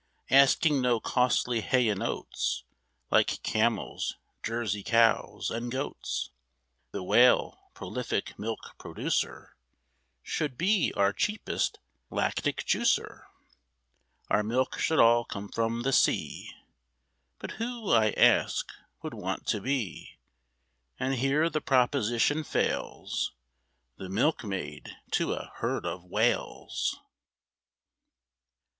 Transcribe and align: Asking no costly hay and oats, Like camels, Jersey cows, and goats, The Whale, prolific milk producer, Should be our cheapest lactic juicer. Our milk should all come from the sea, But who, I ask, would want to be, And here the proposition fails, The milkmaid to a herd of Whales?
Asking 0.31 0.81
no 0.81 0.99
costly 0.99 1.61
hay 1.61 1.87
and 1.87 2.01
oats, 2.01 2.63
Like 3.11 3.43
camels, 3.43 4.15
Jersey 4.41 4.81
cows, 4.81 5.51
and 5.51 5.71
goats, 5.71 6.31
The 6.89 7.03
Whale, 7.03 7.69
prolific 7.75 8.39
milk 8.39 8.73
producer, 8.79 9.55
Should 10.23 10.57
be 10.57 10.91
our 10.97 11.13
cheapest 11.13 11.77
lactic 12.09 12.65
juicer. 12.65 13.25
Our 14.27 14.41
milk 14.41 14.79
should 14.79 14.97
all 14.97 15.23
come 15.23 15.49
from 15.49 15.83
the 15.83 15.93
sea, 15.93 16.49
But 17.37 17.51
who, 17.61 17.91
I 17.91 18.09
ask, 18.17 18.71
would 19.03 19.13
want 19.13 19.45
to 19.49 19.61
be, 19.61 20.17
And 20.99 21.13
here 21.13 21.47
the 21.47 21.61
proposition 21.61 22.43
fails, 22.43 23.33
The 23.97 24.09
milkmaid 24.09 24.97
to 25.11 25.33
a 25.33 25.51
herd 25.57 25.85
of 25.85 26.05
Whales? 26.05 26.99